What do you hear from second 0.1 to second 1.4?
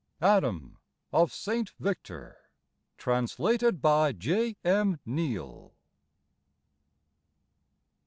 Adam of